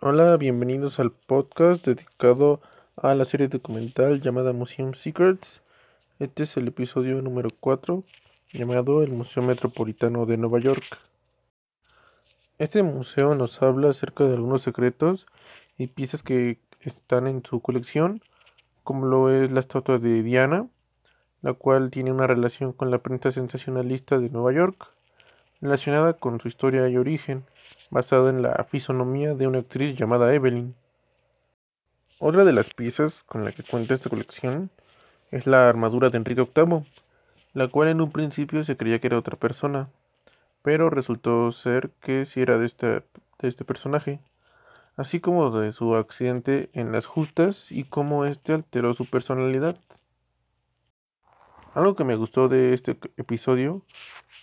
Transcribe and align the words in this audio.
Hola, 0.00 0.36
bienvenidos 0.36 0.98
al 0.98 1.12
podcast 1.12 1.86
dedicado 1.86 2.60
a 2.96 3.14
la 3.14 3.24
serie 3.26 3.46
documental 3.46 4.20
llamada 4.22 4.52
Museum 4.52 4.94
Secrets. 4.94 5.62
Este 6.18 6.42
es 6.42 6.56
el 6.56 6.66
episodio 6.66 7.22
número 7.22 7.50
4 7.60 8.02
llamado 8.52 9.04
el 9.04 9.12
Museo 9.12 9.44
Metropolitano 9.44 10.26
de 10.26 10.36
Nueva 10.36 10.58
York. 10.58 10.98
Este 12.58 12.82
museo 12.82 13.36
nos 13.36 13.62
habla 13.62 13.90
acerca 13.90 14.24
de 14.24 14.34
algunos 14.34 14.62
secretos 14.62 15.26
y 15.78 15.86
piezas 15.86 16.24
que 16.24 16.58
están 16.80 17.28
en 17.28 17.44
su 17.44 17.60
colección, 17.60 18.20
como 18.82 19.06
lo 19.06 19.30
es 19.30 19.52
la 19.52 19.60
estatua 19.60 19.98
de 19.98 20.24
Diana, 20.24 20.68
la 21.44 21.52
cual 21.52 21.90
tiene 21.90 22.10
una 22.10 22.26
relación 22.26 22.72
con 22.72 22.90
la 22.90 23.00
prensa 23.00 23.30
sensacionalista 23.30 24.18
de 24.18 24.30
Nueva 24.30 24.54
York, 24.54 24.88
relacionada 25.60 26.14
con 26.14 26.40
su 26.40 26.48
historia 26.48 26.88
y 26.88 26.96
origen 26.96 27.44
basado 27.90 28.30
en 28.30 28.40
la 28.40 28.64
fisonomía 28.70 29.34
de 29.34 29.46
una 29.46 29.58
actriz 29.58 29.94
llamada 29.94 30.32
Evelyn. 30.32 30.74
Otra 32.18 32.44
de 32.44 32.54
las 32.54 32.72
piezas 32.72 33.24
con 33.24 33.44
la 33.44 33.52
que 33.52 33.62
cuenta 33.62 33.92
esta 33.92 34.08
colección 34.08 34.70
es 35.30 35.46
la 35.46 35.68
armadura 35.68 36.08
de 36.08 36.16
Enrique 36.16 36.48
VIII, 36.56 36.86
la 37.52 37.68
cual 37.68 37.88
en 37.88 38.00
un 38.00 38.10
principio 38.10 38.64
se 38.64 38.78
creía 38.78 38.98
que 38.98 39.08
era 39.08 39.18
otra 39.18 39.36
persona, 39.36 39.90
pero 40.62 40.88
resultó 40.88 41.52
ser 41.52 41.90
que 42.00 42.24
sí 42.24 42.40
era 42.40 42.56
de 42.56 42.64
este, 42.64 42.86
de 42.86 43.02
este 43.48 43.66
personaje, 43.66 44.18
así 44.96 45.20
como 45.20 45.50
de 45.60 45.74
su 45.74 45.94
accidente 45.94 46.70
en 46.72 46.90
las 46.90 47.04
justas 47.04 47.70
y 47.70 47.84
cómo 47.84 48.24
éste 48.24 48.54
alteró 48.54 48.94
su 48.94 49.04
personalidad. 49.04 49.76
Algo 51.74 51.96
que 51.96 52.04
me 52.04 52.14
gustó 52.14 52.48
de 52.48 52.72
este 52.72 52.96
episodio 53.16 53.82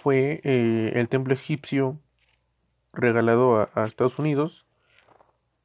fue 0.00 0.40
eh, 0.44 0.92
el 0.94 1.08
templo 1.08 1.34
egipcio 1.34 1.98
regalado 2.92 3.68
a, 3.74 3.86
Estados 3.86 4.16
Unidos 4.20 4.64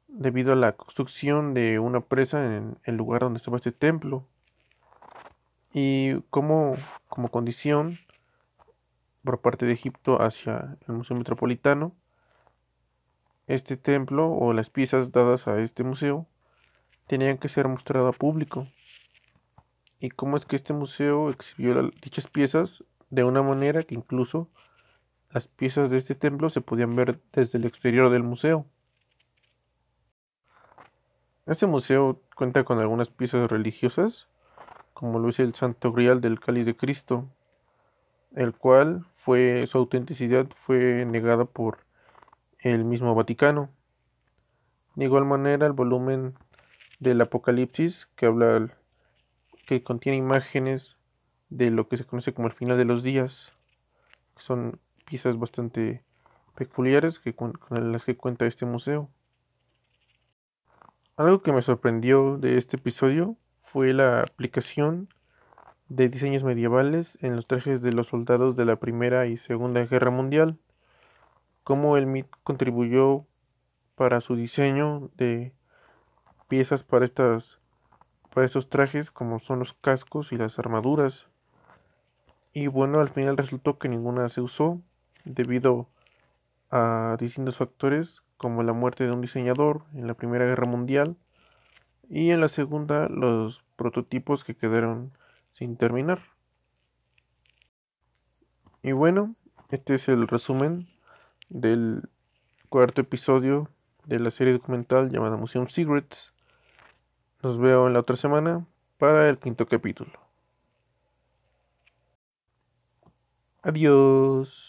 debido 0.08 0.52
a 0.52 0.56
la 0.56 0.72
construcción 0.72 1.54
de 1.54 1.78
una 1.78 2.00
presa 2.00 2.44
en 2.44 2.78
el 2.82 2.96
lugar 2.96 3.20
donde 3.20 3.36
estaba 3.36 3.58
este 3.58 3.70
templo. 3.70 4.26
Y 5.72 6.20
como, 6.30 6.74
como 7.08 7.28
condición 7.28 8.00
por 9.22 9.40
parte 9.40 9.64
de 9.64 9.74
Egipto 9.74 10.20
hacia 10.20 10.76
el 10.88 10.94
Museo 10.94 11.16
Metropolitano, 11.16 11.92
este 13.46 13.76
templo 13.76 14.32
o 14.32 14.52
las 14.52 14.68
piezas 14.68 15.12
dadas 15.12 15.46
a 15.46 15.60
este 15.60 15.84
museo 15.84 16.26
tenían 17.06 17.38
que 17.38 17.48
ser 17.48 17.68
mostradas 17.68 18.16
a 18.16 18.18
público. 18.18 18.66
Y 20.02 20.10
cómo 20.10 20.36
es 20.36 20.44
que 20.44 20.56
este 20.56 20.72
museo 20.72 21.30
exhibió 21.30 21.80
dichas 22.02 22.26
piezas 22.26 22.82
de 23.10 23.22
una 23.22 23.40
manera 23.40 23.84
que 23.84 23.94
incluso 23.94 24.48
las 25.30 25.46
piezas 25.46 25.92
de 25.92 25.98
este 25.98 26.16
templo 26.16 26.50
se 26.50 26.60
podían 26.60 26.96
ver 26.96 27.20
desde 27.32 27.58
el 27.58 27.66
exterior 27.66 28.10
del 28.10 28.24
museo. 28.24 28.66
Este 31.46 31.68
museo 31.68 32.20
cuenta 32.34 32.64
con 32.64 32.80
algunas 32.80 33.10
piezas 33.10 33.48
religiosas, 33.48 34.26
como 34.92 35.20
lo 35.20 35.28
es 35.28 35.38
el 35.38 35.54
Santo 35.54 35.92
Grial 35.92 36.20
del 36.20 36.40
Cáliz 36.40 36.66
de 36.66 36.76
Cristo, 36.76 37.28
el 38.34 38.54
cual 38.54 39.06
fue 39.18 39.68
su 39.70 39.78
autenticidad 39.78 40.48
fue 40.66 41.04
negada 41.06 41.44
por 41.44 41.78
el 42.58 42.84
mismo 42.84 43.14
Vaticano. 43.14 43.70
De 44.96 45.04
igual 45.04 45.26
manera, 45.26 45.64
el 45.64 45.74
volumen 45.74 46.34
del 46.98 47.20
Apocalipsis, 47.20 48.08
que 48.16 48.26
habla 48.26 48.68
que 49.72 49.82
contiene 49.82 50.18
imágenes 50.18 50.98
de 51.48 51.70
lo 51.70 51.88
que 51.88 51.96
se 51.96 52.04
conoce 52.04 52.34
como 52.34 52.46
el 52.46 52.52
final 52.52 52.76
de 52.76 52.84
los 52.84 53.02
días, 53.02 53.34
son 54.36 54.78
piezas 55.06 55.38
bastante 55.38 56.02
peculiares 56.54 57.18
que, 57.20 57.34
con 57.34 57.54
las 57.70 58.04
que 58.04 58.18
cuenta 58.18 58.44
este 58.44 58.66
museo. 58.66 59.08
Algo 61.16 61.40
que 61.40 61.52
me 61.52 61.62
sorprendió 61.62 62.36
de 62.36 62.58
este 62.58 62.76
episodio 62.76 63.38
fue 63.64 63.94
la 63.94 64.20
aplicación 64.20 65.08
de 65.88 66.10
diseños 66.10 66.42
medievales 66.42 67.08
en 67.22 67.34
los 67.34 67.46
trajes 67.46 67.80
de 67.80 67.92
los 67.92 68.08
soldados 68.08 68.56
de 68.56 68.66
la 68.66 68.76
Primera 68.76 69.26
y 69.26 69.38
Segunda 69.38 69.86
Guerra 69.86 70.10
Mundial, 70.10 70.58
cómo 71.64 71.96
el 71.96 72.06
MIT 72.06 72.26
contribuyó 72.42 73.24
para 73.94 74.20
su 74.20 74.36
diseño 74.36 75.08
de 75.16 75.54
piezas 76.48 76.82
para 76.82 77.06
estas 77.06 77.61
para 78.32 78.46
estos 78.46 78.68
trajes 78.68 79.10
como 79.10 79.40
son 79.40 79.58
los 79.58 79.74
cascos 79.74 80.32
y 80.32 80.36
las 80.36 80.58
armaduras. 80.58 81.26
Y 82.52 82.66
bueno, 82.66 83.00
al 83.00 83.10
final 83.10 83.36
resultó 83.36 83.78
que 83.78 83.88
ninguna 83.88 84.28
se 84.28 84.40
usó 84.40 84.80
debido 85.24 85.88
a 86.70 87.16
distintos 87.20 87.56
factores 87.56 88.22
como 88.36 88.62
la 88.62 88.72
muerte 88.72 89.04
de 89.04 89.12
un 89.12 89.20
diseñador 89.20 89.82
en 89.94 90.06
la 90.06 90.14
Primera 90.14 90.46
Guerra 90.46 90.66
Mundial 90.66 91.16
y 92.08 92.30
en 92.30 92.40
la 92.40 92.48
Segunda 92.48 93.08
los 93.08 93.62
prototipos 93.76 94.44
que 94.44 94.54
quedaron 94.54 95.12
sin 95.52 95.76
terminar. 95.76 96.20
Y 98.82 98.92
bueno, 98.92 99.34
este 99.70 99.94
es 99.94 100.08
el 100.08 100.26
resumen 100.26 100.88
del 101.48 102.08
cuarto 102.68 103.02
episodio 103.02 103.68
de 104.06 104.18
la 104.18 104.30
serie 104.30 104.54
documental 104.54 105.10
llamada 105.10 105.36
Museum 105.36 105.68
Secrets. 105.68 106.31
Nos 107.42 107.58
veo 107.58 107.88
en 107.88 107.92
la 107.94 108.00
otra 108.00 108.16
semana 108.16 108.64
para 108.98 109.28
el 109.28 109.38
quinto 109.38 109.66
capítulo. 109.66 110.12
Adiós. 113.62 114.61